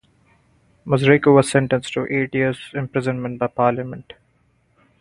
[0.83, 4.13] Mazreku was sentenced to eight years imprisonment by parliament.